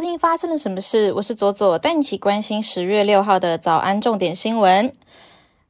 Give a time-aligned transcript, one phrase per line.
[0.00, 1.12] 收听发生了什么事？
[1.12, 4.90] 我是左左，带你一起关心十月六号的早安重点新闻。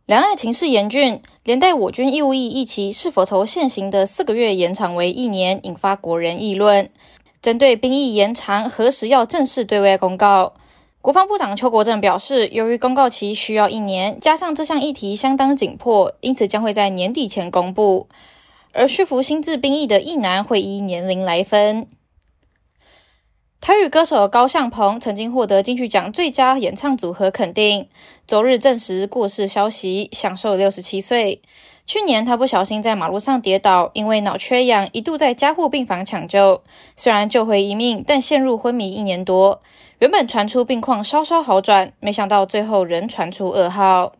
[0.06, 6.88] 两岸情势严峻，连带我军义务役役期是否从现行的四个月延长为一年，引发国人议论。
[7.42, 10.52] 针对兵役延长何时要正式对外公告，
[11.02, 18.06] 国防部长邱国正表示，由于公告期需要一年，加上这项议题相当紧迫，因此将会在年底前公布。
[18.72, 21.88] 而续服新制兵役的役男会依年龄来分。
[23.60, 27.86] 台语歌手高向鹏曾经获得金曲奖最佳演唱组合肯定，
[28.26, 31.42] 昨日证实过世消息，享受六十七岁。
[31.86, 36.62] 去年他不小心在马路上跌倒，因为脑缺氧，一度在加护病房抢救，
[36.96, 39.60] 虽然救回一命，但陷入昏迷一年多。
[39.98, 44.12] 原本传出病况稍稍好转，没想到最后仍传出噩耗。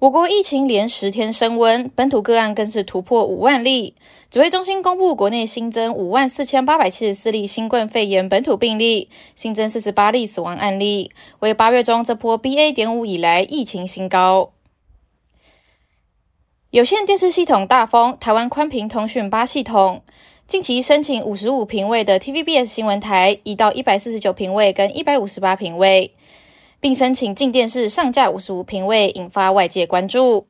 [0.00, 3.94] 我国疫情连十天升温，本土个案更是突破五万例。
[4.30, 11.10] 指挥中心公布，国内新增五万四千八百七十四例新冠肺炎本土病例，新增四十八例死亡案例，
[11.40, 12.72] 为八月中这波 BA.
[12.72, 14.52] 点五以来疫情新高。
[16.70, 20.02] 有线电视系统大风，台湾宽频通讯八系统
[20.46, 26.14] 近期申请五十五平位的 TVBS 新闻台，移到一百四十九平位跟一百五十八平位。
[26.80, 30.46] 并申请进电视上架五十五平位，引发外界关注。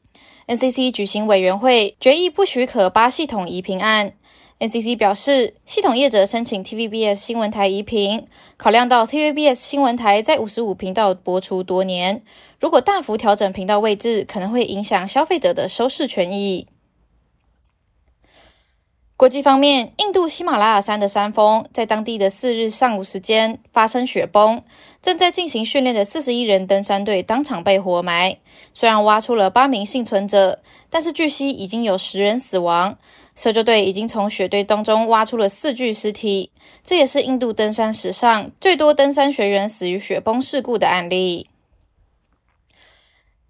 [0.46, 4.12] NCC 举行委员会决议不许可八系统移平案。
[4.60, 12.22] NCC 表示，系统业者申请 TVBS 新闻台移平，考量到 TVBS 新闻台在五十五频道播出多年，
[12.60, 16.66] 如果大幅调整频道位置，可能会影响消费者的收视权益。
[19.20, 24.62] 国际方面，印度喜马拉雅山的山峰在当地的四日上午时间发生雪崩，
[25.02, 28.38] 正在进行训练的四十一人登山队当场被活埋。
[28.72, 32.96] 虽然挖出了八名幸存者，但是据悉已经有十人死亡。
[33.34, 36.50] 搜救队已经从雪堆当中挖出了四具尸体，
[36.82, 41.50] 这也是印度登山史上最多登山学员死于雪崩事故的案例。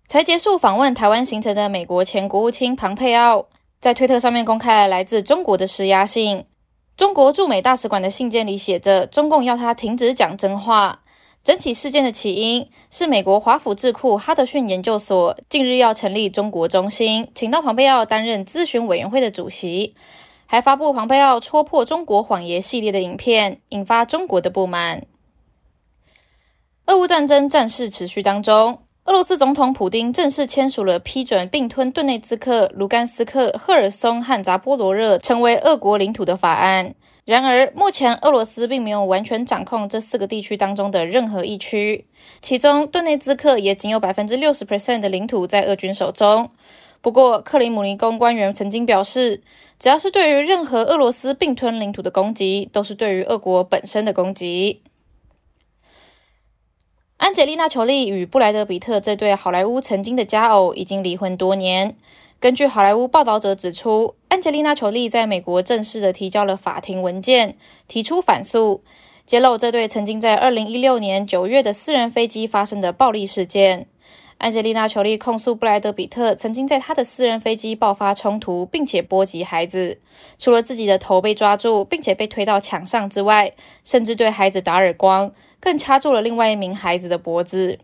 [0.09, 3.47] 才结束访问台湾行程的美国前国务卿庞佩奥。
[3.80, 6.44] 在推特上面公开了来自中国的施压信。
[6.98, 11.02] 中国驻美大使馆的信件里写着，中共要他停止讲真话。
[11.42, 19.94] 整起事件的起因是美国华府智库哈德逊研究所近日要成立中国中心，请到庞佩奥担任咨询委员会的主席，
[20.44, 25.06] 还发布庞佩奥戳破中国谎言系列的影片，引发中国的不满。
[26.84, 28.82] 俄乌战争战事持续当中。
[29.10, 36.94] 俄罗斯总统普京正式签署了批准并吞顿内兹克、卢甘斯克、赫尔松和扎波罗热成为俄国领土的法案。
[37.25, 42.06] 然而，目前俄罗斯并没有完全掌控这四个地区当中的任何一区，
[42.41, 46.48] 其中顿内兹克也仅有百分之六十 percent 的领土在俄军手中。
[47.00, 49.42] 不过，克里姆林宫官员曾经表示，
[49.81, 54.82] 只要是对于任何俄罗斯并吞领土的攻击，都是对于俄国本身的攻击。
[57.20, 61.94] 安吉丽娜·裘丽与布莱德·比特这对好莱坞曾经的佳偶已经离婚多年。
[62.41, 68.82] 根据好莱坞报道者指出，安吉丽娜·裘丽在美国正式的提交了法庭文件，提出反诉，
[69.26, 73.86] 揭露这对曾经在2016年9月的私人飞机发生的暴力事件。
[74.41, 80.01] 安吉丽娜·裘丽控诉布莱德·比特曾经在他的私人飞机爆发冲突，并且波及孩子。
[80.39, 83.53] 除了自己的头被抓住，并且被推到墙上之外，
[83.84, 85.31] 甚至对孩子打耳光。
[85.61, 87.81] 更掐住了另外一名孩子的脖子。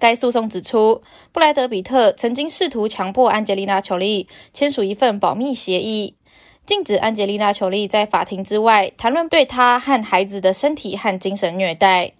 [0.00, 1.02] 该诉讼指出，
[1.32, 6.16] 布莱德比特曾经试图强迫安吉丽娜·裘丽签署一份保密协议，
[6.64, 12.14] 禁止安吉丽娜·裘丽在法庭之外谈论对她和孩子的身体和精神虐待。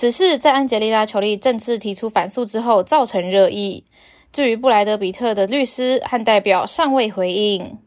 [0.00, 3.84] 此事在安吉丽娜·裘丽正式提出反诉之后造成热议。
[4.32, 7.80] 至于布莱德比特的律师和代表尚未回应。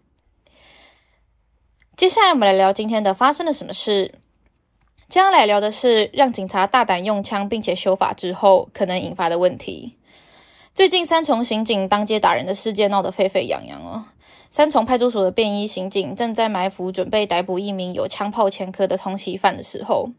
[1.96, 4.16] 接下来我们来聊今天的发生了什么事。
[5.08, 9.96] 接下来聊的是让警察大胆用枪，并且修法之后可能引发的问题。
[10.74, 14.08] 最近三重刑警当街打人的事件闹得沸沸扬扬哦。
[14.50, 20.10] 三重派出所的便衣刑警正在埋伏，准备逮捕一名有枪炮前科的通缉犯的时候，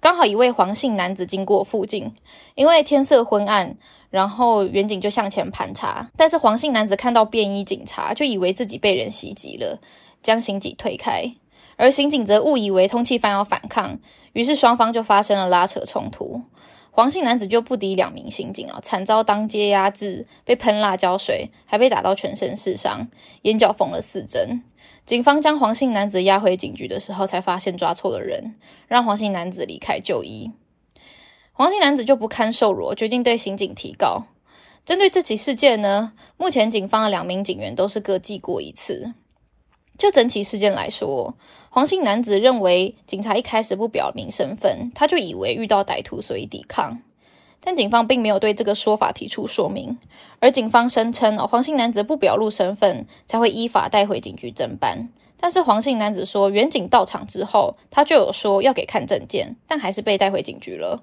[0.00, 2.12] 刚好一位黄姓男子经过附近，
[2.54, 3.76] 因为天色昏暗，
[4.10, 9.80] 然后远警就向前盘查，但是黄姓男子看到便衣警察，就以为自己被人袭击了，
[10.22, 11.34] 将刑警推开。
[11.76, 13.98] 而刑警则误以为通缉犯要反抗，
[14.32, 16.42] 于是双方就发生了拉扯冲突。
[16.90, 23.08] 黄姓男子就不敌两名刑警啊，惨遭当街压制，被喷辣椒水，还被打到全身是伤，
[23.42, 24.62] 眼角缝了四针。
[25.06, 28.56] 警方将黄姓男子押回警局的时候，才发现抓错了人，
[28.88, 30.50] 让黄姓男子离开就医。
[31.52, 34.24] 黄姓男子就不堪受辱，决定对刑警提告。
[34.84, 39.14] 针对这起事件呢，目前警方的两名警员都是各记过一次。
[39.96, 41.34] 就整起事件来说，
[41.70, 47.00] 黄姓男子认为警察一开始不表明身份，他就以为遇到歹徒，所以抵抗。
[47.66, 49.98] 但警方并没有对这个说法提出说明，
[50.38, 55.08] 而警方声称哦，黄姓男子不表露身份才会依法带回警局侦办。
[55.36, 61.02] 但是黄姓男子说，远警到场之后，他就有说要给看证件，但还是被带回警局了。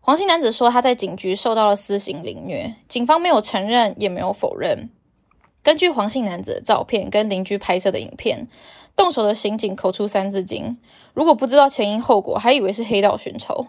[0.00, 4.88] 黄姓男子说他在警局受到了私刑凌虐，警方没有承认也没有否认。
[5.62, 8.48] 根据黄姓男子的照片跟邻居拍摄的影片，
[8.96, 10.78] 动手的刑警口出三字经，
[11.12, 13.66] 如果不知道前因后果，还以为是黑道寻仇。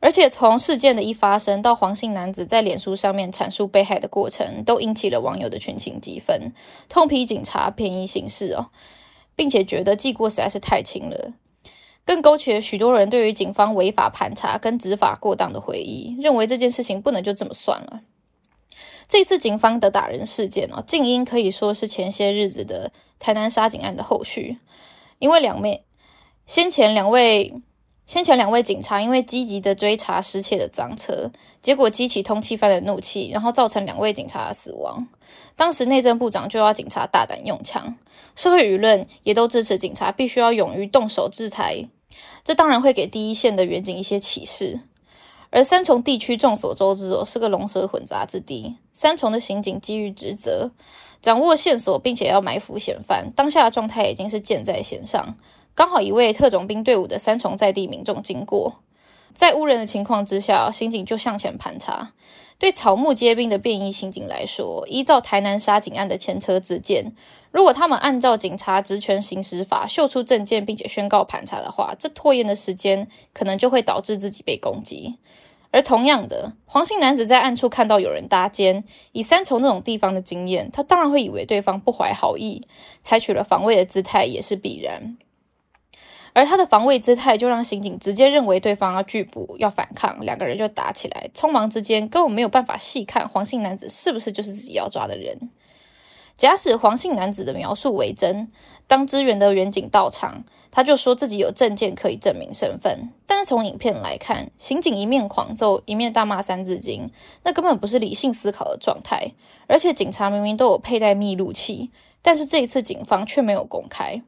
[0.00, 6.52] 而且从事件的一发生到黄姓男子在脸书上面阐述被害的过程，都引起了网友的群情激愤，
[6.88, 8.70] 痛批警察便宜行事哦，
[9.34, 11.32] 并且觉得记过实在是太轻了，
[12.04, 18.02] 更勾起了许多人对于警方违法盘查跟执法过当的回忆，认为这件事情不能就这么算了。
[19.08, 24.58] 这次警方的打人事件哦，静音可以说是前些日子的台南杀警案的后续，
[25.18, 25.84] 因为两位
[26.46, 27.60] 先前两位
[28.08, 35.06] 先前两位警察因为积极的追查失窃的赃车，结果激起通缉犯的怒气，然后造成两位警察的死亡。
[35.56, 37.98] 当时内政部长就要警察大胆用枪，
[38.34, 41.86] 社会舆论也都支持警察必须要勇于动手制裁，
[42.42, 44.80] 这当然会给第一线的远警一些启示。
[45.50, 48.76] 而三重地区众所周知哦，是个龙蛇混杂之地。
[48.94, 50.70] 三重的刑警基于职责，
[51.20, 53.30] 掌握线索，并且要埋伏嫌犯。
[53.36, 55.36] 当下的状态已经是箭在弦上。
[55.78, 58.80] 刚好一位特种兵队伍的三重在地民众经过，
[59.32, 62.14] 在无人的情况之下，刑警就向前盘查。
[62.58, 67.12] 对草木皆兵的便衣刑警来说，依照台南杀警案的前车之鉴，
[67.52, 75.14] 如果他们按照警察职权行使法秀出证件，并且宣告盘查的话，这拖延的时间可能就会导致自己被攻击。
[75.70, 78.82] 而同样的，黄姓男子在暗处看到有人搭肩，
[79.12, 82.66] 以三重那种地方的经验，他当然会以为对方不怀好意，
[83.00, 85.16] 采取了防卫的姿态也是必然。
[86.32, 91.30] 而他的防卫姿态就让刑警直接认为对方要拒捕、要反抗，两个人就打起来。
[91.34, 95.50] 匆忙之间，根本没有办法细看黄姓男子是不是就是自己要抓的人。
[96.36, 98.52] 假使黄姓男子的描述为真，
[98.86, 103.10] 当支援的远警到场，他就说自己有证件可以证明身份。
[103.26, 107.10] 但是从影片来看，刑警一面狂揍，一面大骂三字经，
[107.42, 109.32] 那根本不是理性思考的状态。
[109.66, 111.90] 而且警察明明都有佩戴密录器，
[112.22, 114.22] 但是这一次警方却没有公开。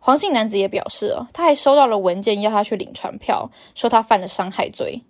[0.00, 5.02] 黄姓男子也表示，他还收到了文件要他去领传票，说他犯了伤害罪。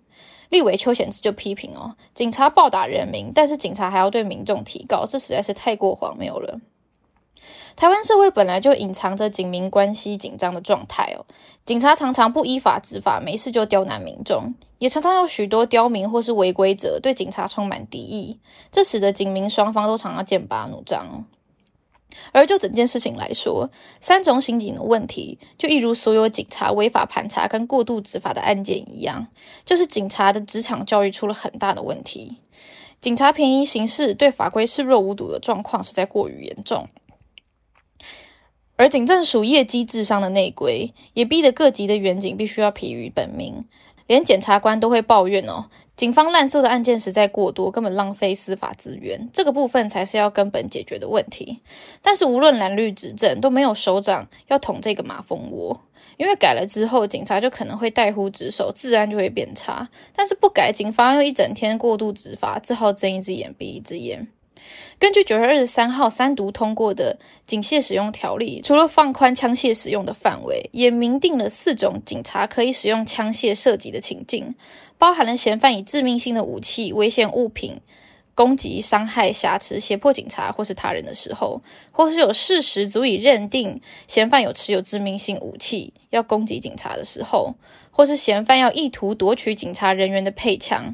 [0.49, 6.59] 立委邱显志就批评哦，警察暴打人民，但是警察还要对民众提告，这实在是太过荒谬了。
[7.77, 11.25] 台湾社会本来就隐藏着警民关系紧张的状态哦，
[11.63, 18.37] 警察常常不依法执法，没事就刁难民众，也常常有许多刁民或是违规者对警察充满敌意，
[18.69, 21.23] 这使得警民双方都常常剑拔弩张。
[22.31, 23.69] 而就整件事情来说，
[23.99, 29.27] 三种刑警的问题，就一如所有警察违法盘查跟过度执法的案件一样，
[29.65, 32.37] 就是警察的职场教育出了很大的问题。
[32.99, 36.87] 警察便宜行事，对法规视若无睹的状况实在过于严重。
[38.75, 43.65] 而警政署业绩至上的内规，也逼得各级的员警必须要疲于奔命，
[44.07, 45.65] 连检察官都会抱怨哦。
[46.01, 49.29] 警方滥收的案件实在过多，根本浪费司法资源。
[49.31, 51.59] 这个部分才是要根本解决的问题。
[52.01, 55.79] 但是无论蓝绿执政，都没有首长要捅这个马蜂窝。
[56.17, 59.87] 因为改了之后，警察就可能会怠忽职守，治安就会变差。
[60.15, 64.27] 但是不改，警方又一整天过度执法，只好睁一只眼闭一只眼。
[65.01, 67.17] 根据九月二十三号三读通过的
[67.47, 74.53] 警械使用条例，除了放宽枪械使用的范围，也明定了四种警察可以使用枪械射击的情境。
[74.99, 77.81] 包含了嫌犯以致命性的武器、危险物品
[78.35, 81.59] 攻击、伤害、挟持、胁迫警察或是他人的时候，
[81.91, 87.55] 或是有事实足以认定嫌犯有持有致命性武器要攻击警察的时候，
[87.89, 90.93] 或是嫌犯要意图夺取警察人员的配枪，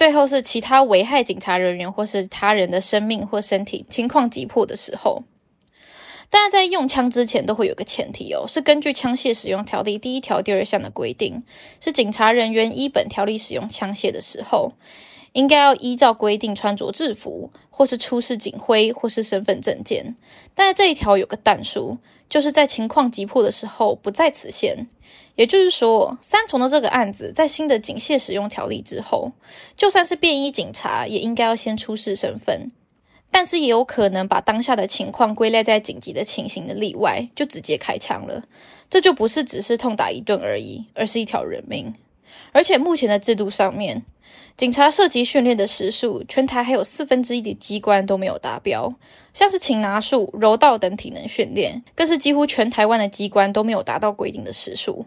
[0.00, 5.24] 最后是其他危害警察人员或是他人的生命或身体情况急迫的时候。
[6.30, 11.42] 但是在用枪之前都会有个前提哦，是根据枪械使用条例第一条第二项的规定，
[11.82, 14.72] 是警察人员依本条例使用枪械的时候，
[15.32, 20.16] 应该要依照规定穿着制服，或是出示警徽，或是身份证件。
[20.54, 21.98] 但是这一条有个但书，
[22.30, 24.86] 就是在情况急迫的时候不在此限。
[25.36, 29.32] 也就是说，三重的这个案子在新的警械使用条例之后，
[29.76, 32.70] 就算是便衣警察，也应该要先出示身份。
[33.30, 38.42] 但是也有可能把当下的情况归类在紧急的情形的例外，就直接开枪了。
[38.90, 41.94] 这就不是只是痛打一顿而已，而是一条人命。
[42.52, 44.02] 而且目前的制度上面，
[44.56, 48.94] 警察射击训练的时数，全台还有四分之一的机关都没有达标。
[49.32, 55.06] 像是擒拿术、柔道等体能训练，更是几乎全台湾的机关都没有达到规定的时数。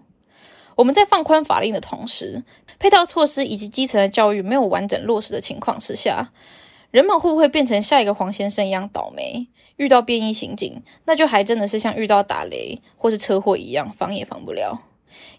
[0.75, 2.43] 我们在放宽法令的同时，
[2.79, 6.31] 配套措施以及基层的教育没有完整落实的情况之下，
[6.89, 9.47] 人们会不会变成下一个黄先生一样倒霉？
[9.75, 14.81] 遇到变异刑警，那就还真的是像遇到打雷或是车祸一样，防也防不了。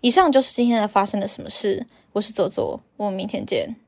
[0.00, 1.86] 以上就是今天的发生了什么事。
[2.14, 3.74] 我是左左，我们明天见。